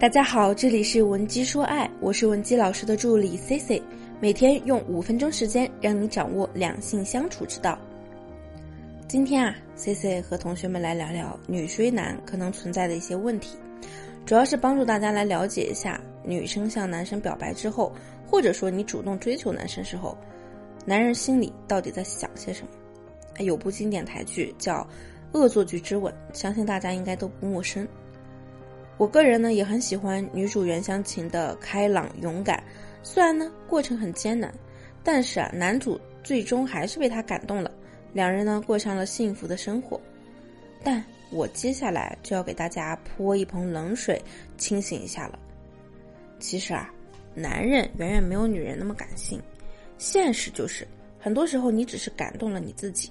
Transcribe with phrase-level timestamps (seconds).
[0.00, 3.82] 大家好，这里是文姬说爱，我是文姬老师的助理 C C，
[4.18, 7.78] 每天用五分钟时间让你掌握两性相处之道。
[9.06, 13.58] 今天啊，C C 和同学们来聊聊女追男可能存在的一些问题，
[14.24, 17.92] 主要是帮助大家来了解一下女生向男生表白之后，
[18.26, 20.16] 或者说你主动追求男生时候，
[20.86, 23.44] 男人心里到底在想些什么。
[23.44, 24.76] 有部经典台剧叫
[25.38, 27.86] 《恶作剧之吻》，相信大家应该都不陌生。
[29.00, 32.62] 我个人呢也很喜欢女主袁湘琴的开朗勇敢，
[33.02, 34.52] 虽然呢过程很艰难，
[35.02, 37.72] 但是啊男主最终还是被她感动了，
[38.12, 39.98] 两人呢过上了幸福的生活。
[40.84, 44.20] 但我接下来就要给大家泼一盆冷水，
[44.58, 45.38] 清醒一下了。
[46.38, 46.92] 其实啊，
[47.34, 49.40] 男人远远没有女人那么感性，
[49.96, 50.86] 现实就是
[51.18, 53.10] 很多时候你只是感动了你自己，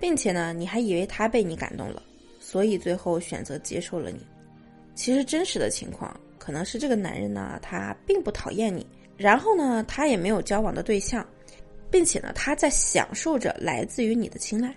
[0.00, 2.02] 并且呢你还以为他被你感动了，
[2.40, 4.18] 所以最后选择接受了你。
[4.98, 8.84] 其实真实的情况可能是这个男人呢，他并不讨厌你，
[9.16, 11.24] 然后呢，他也没有交往的对象，
[11.88, 14.74] 并且呢，他在享受着来自于你的青睐，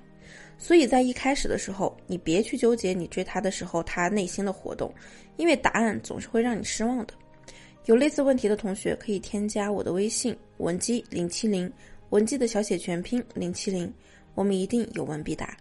[0.59, 4.93] 所以在一开始的时候，你别去纠结你追他的时候他内心的活动，
[5.37, 7.15] 因为答案总是会让你失望的。
[7.85, 11.71] 有类似问题的同学可以添加我的微信文姬零七零，
[12.11, 13.91] 文姬的小写全拼零七零，
[14.35, 15.57] 我们一定有问必答。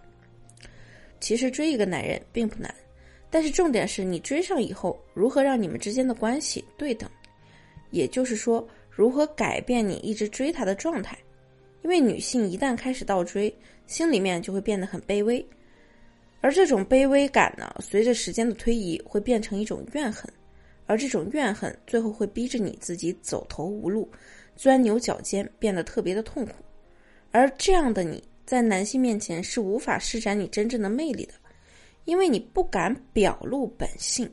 [1.19, 2.71] 其实追一个男人并不难。
[3.31, 7.09] 但是重点是你追上以后，如何让你们之间的关系对等？
[7.91, 11.17] 也就是说，如何改变你一直追他的状态？
[11.83, 13.55] 因为女性一旦开始倒追，
[13.87, 15.45] 心里面就会变得很卑微，
[16.41, 20.31] 而这种卑微感呢，随着时间的推移，会变成一种怨恨，
[20.87, 24.11] 而这种怨恨最后会逼着你自己走投无路，
[24.57, 26.53] 钻牛角尖，变得特别的痛苦。
[27.31, 31.35] 而这样的你在男性面前是无法施展你真正的魅力的。
[32.05, 34.31] 因为你不敢表露本性，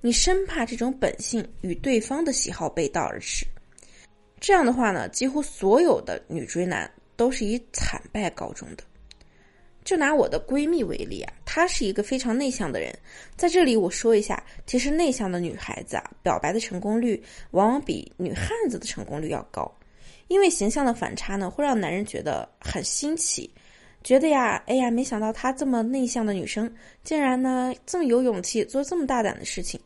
[0.00, 3.46] 你生怕这种本性与对方的喜好背道而驰。
[4.40, 8.84] 这样的话呢，几乎所有的女追男都是以惨败告终的。
[9.82, 12.96] 就拿我的闺蜜为例啊，她是一个非常内向的人。
[13.34, 17.20] 在这里我说一下，其实内向的女孩子啊，表白的成功率
[17.52, 19.70] 往往比女汉子的成功率要高，
[20.28, 23.50] 因为形象的反差呢，会让男人觉得很新奇。
[24.02, 26.72] 觉得呀，哎呀，没想到她这么内向的女生，
[27.04, 29.80] 竟然呢这么有勇气做这么大胆的事情。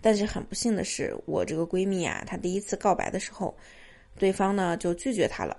[0.00, 3.56] 但是很不幸的是，我这个闺蜜啊，她第一次告白的时候，
[4.18, 5.56] 对方呢就拒绝她了。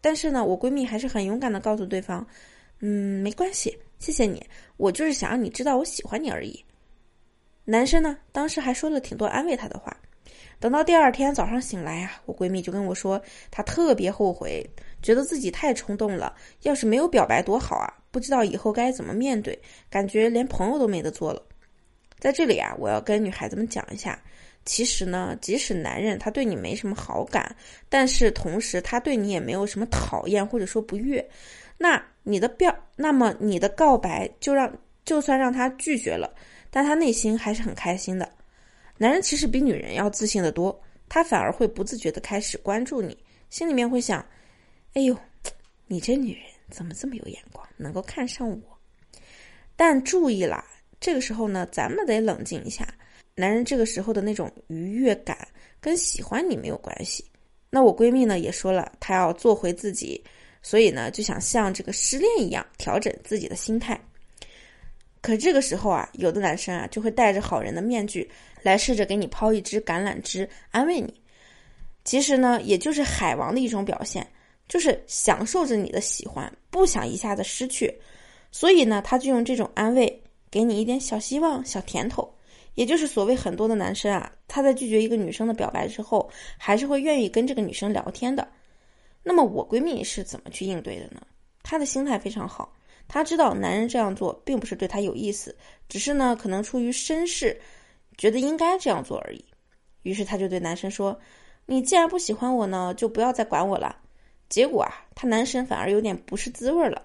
[0.00, 2.24] 但是呢，我闺蜜还是很勇敢的告诉对方，
[2.80, 4.44] 嗯，没关系，谢谢你，
[4.76, 6.64] 我就是想让你知道我喜欢你而已。
[7.64, 9.94] 男生呢，当时还说了挺多安慰她的话。
[10.60, 14.64] 等到第二天早上醒来啊，我闺蜜就跟我说，她特别后悔，
[15.02, 16.34] 觉得自己太冲动了。
[16.62, 19.58] 要是没有表白多好啊，不知道以后该怎么面对，
[19.90, 21.42] 感觉连朋友都没得做了。
[22.18, 24.20] 在这里啊，我要跟女孩子们讲一下，
[24.64, 27.54] 其实呢，即使男人他对你没什么好感，
[27.88, 31.24] 但是同时他对你也没有什么讨厌或者说不悦，
[31.76, 34.70] 那你的表，那么你的告白就让
[35.04, 36.34] 就算让他拒绝了，
[36.70, 38.28] 但他内心还是很开心的。
[38.96, 40.76] 男人其实比女人要自信的多，
[41.08, 43.16] 他反而会不自觉的开始关注你，
[43.48, 44.26] 心里面会想
[44.94, 45.16] ：“哎呦，
[45.86, 48.78] 你这女人怎么这么有眼光，能够看上我？”
[49.76, 50.64] 但注意啦，
[50.98, 52.86] 这个时候呢，咱们得冷静一下。
[53.34, 55.46] 男人这个时候的那种愉悦感
[55.80, 57.24] 跟喜欢你没有关系。
[57.70, 60.20] 那我闺蜜呢也说了，她要做回自己，
[60.62, 64.00] 所以呢就想像这个失恋一样调整自己的心态。
[65.20, 68.28] 可这个时候啊，有的男生啊就会戴着好人的面具
[68.62, 71.14] 来试着给你抛一支橄榄枝安慰你，
[72.04, 74.26] 其实呢，也就是海王的一种表现，
[74.68, 77.92] 就是享受着你的喜欢，不想一下子失去，
[78.52, 82.30] 所以呢，他就用这种安慰给你一点小希望、小甜头，
[82.74, 88.46] 也就是所谓很多的男生啊，他在拒绝一个女生的表白之后，还是会愿意跟这个女生聊天的。
[89.22, 91.20] 那么我闺蜜是怎么去应对的呢？
[91.62, 92.72] 她的心态非常好。
[93.06, 95.56] 她知道男人这样做并不是对她有意思，
[95.88, 97.58] 只是呢可能出于绅士，
[98.16, 99.44] 觉得应该这样做而已。
[100.02, 101.18] 于是她就对男生说
[101.66, 103.96] ：“你既然不喜欢我呢，就不要再管我了。”
[104.48, 107.02] 结果啊，他男神反而有点不是滋味了。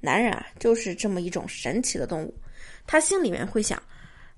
[0.00, 2.34] 男人啊，就是这么一种神奇的动物。
[2.86, 3.82] 他心里面会想：“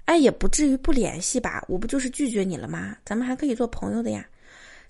[0.06, 1.64] 哎，也不至于不联系吧？
[1.68, 2.96] 我不就是拒绝你了吗？
[3.04, 4.26] 咱们还可以做朋友的呀。”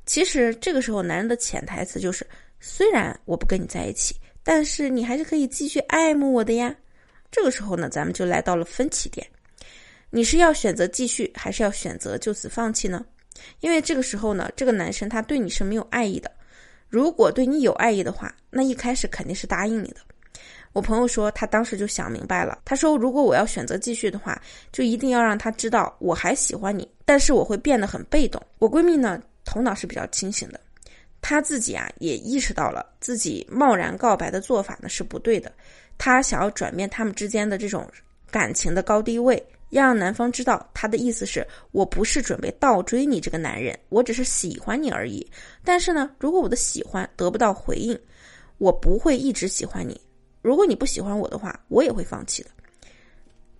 [0.06, 2.26] 其实这个时候，男人的潜台词就是
[2.60, 4.14] ：“虽然我不跟你在一起。”
[4.48, 6.72] 但是你还是可以继续爱慕我的呀。
[7.32, 9.26] 这个时候呢，咱们就来到了分歧点。
[10.08, 13.04] 你是要选择继续，还是要选择就此放弃呢？
[13.58, 16.30] 因为这个时候呢，这个男生他对你是没有爱意的。
[16.88, 19.96] 如果对你有爱意的话，那一开始肯定是答应你的。
[20.72, 22.58] 我朋友说，他当时就想明白了。
[22.64, 24.40] 他说，如果我要选择继续的话，
[24.70, 28.40] 就一定要让他知道我还喜欢你，但是我会变得很被动。
[28.58, 30.60] 我闺蜜呢，头脑是比较清醒的，
[31.22, 35.50] 她自己啊也意识到了自己贸然告白的做法呢是不对的。
[35.96, 37.88] 她想要转变他们之间的这种
[38.30, 39.42] 感情的高低位，
[39.80, 45.26] 让男方知道他的意思是我不是准备倒追你这个男人，我只是喜欢你而已。
[45.64, 47.98] 但是呢，如果我的喜欢得不到回应，
[48.58, 50.00] 我不会一直喜欢你。
[50.42, 52.50] 如果你不喜欢我的话，我也会放弃的，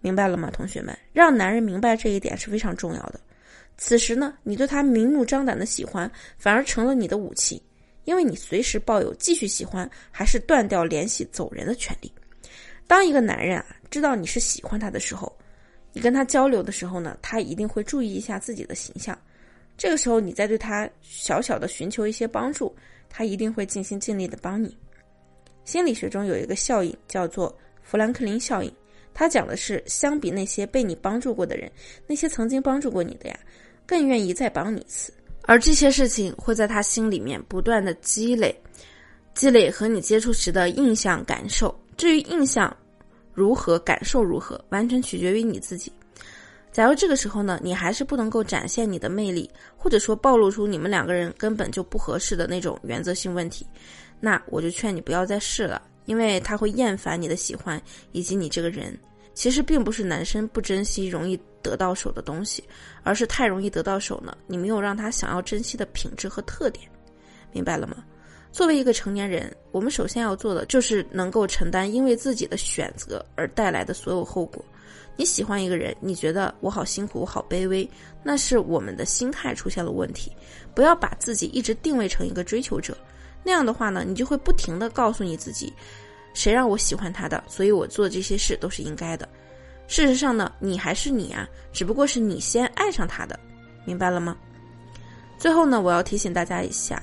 [0.01, 0.97] 明白了吗，同学们？
[1.13, 3.21] 让男人明白这一点是非常重要的。
[3.77, 7.63] 此时呢，你对他明目张胆的喜欢，反而成了你的武器，
[8.05, 12.11] 因为你随时抱有继续喜欢还是断掉联系走人的权利。
[12.87, 15.37] 当一个男人啊知道你是喜欢他的时候，
[15.97, 19.19] 你跟他交流的时候呢，他一定会注意一下自己的形象。
[19.79, 22.77] 这个时候，你再对他小小的寻求一些帮助，
[23.09, 24.77] 他一定会尽心尽力的帮你。
[25.65, 28.71] 心理学中有一个效应叫做富兰克林效应，
[29.15, 31.73] 它讲的是相比那些被你帮助过的人，
[32.07, 33.39] 那些曾经帮助过你的呀，
[33.87, 35.11] 更愿意再帮你一次。
[35.45, 38.55] 而这些事情会在他心里面不断的积累，
[39.33, 41.75] 积累和你接触时的印象感受。
[41.97, 42.77] 至于印象
[43.37, 45.93] 如何，感受如何，完全取决于你自己。
[46.73, 53.67] 假如这个时候呢，你还是不能够展现你的魅力，或者说暴露出你们两个人根本就不合适的那种原则性问题。
[54.19, 57.81] 那我就劝你不要再试了，因为他会厌烦你的喜欢
[58.13, 58.99] 以及你这个人。
[59.35, 62.65] 其实并不是男生不珍惜容易得到手的东西，
[63.03, 66.89] 而是太容易得到手呢，你没有让他想要珍惜的品质和特点，
[67.53, 68.03] 明白了吗？
[68.53, 74.65] 作为一个成年人，我们首先要做的就是能够承担因为自己的选择而带来的所有后果。
[75.19, 77.89] 你喜欢一个人，你觉得我好辛苦，我好卑微，
[78.23, 80.31] 那是我们的心态出现了问题。
[80.75, 82.97] 不要把自己一直定位成一个追求者。
[83.43, 85.73] 那样的话呢，你就会不停的告诉你自己，
[86.35, 89.27] 谁让我喜欢他的，所以我做这些事都是应该的。
[89.87, 93.39] 事实上呢，你还是你啊，只不过是你先爱上他的，
[93.85, 94.37] 明白了吗？
[95.39, 97.03] 最后呢，我要提醒大家一下，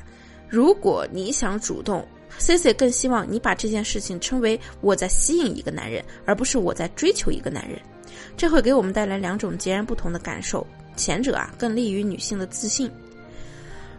[0.53, 2.07] 如果你想主动
[2.37, 7.79] ，C C 更希望你把这件事情称为我在吸引一个男人，而不是我在追求一个男人，
[8.37, 10.63] 这会给我们带来两种截然不同的感受。
[10.95, 12.87] 前者啊，更利于女性的自信。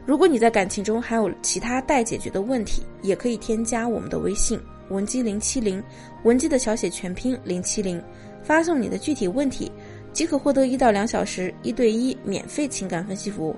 [0.07, 4.57] 如果你在感情中还有其他待解决的问题，也可以添加我们的微信
[4.91, 5.83] 文姬零七零，
[6.23, 8.01] 文姬的小写全拼零七零，
[8.45, 9.73] 发送你的具体问题，
[10.13, 13.57] 即可获得一到两小时一对一免费情感分析服务。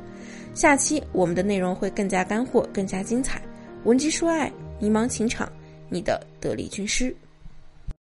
[0.56, 3.42] 下期我们的内容会更加干货，更加精彩。
[3.84, 4.50] 文姬说爱，
[4.80, 5.46] 迷茫情场，
[5.90, 7.14] 你的得力军师。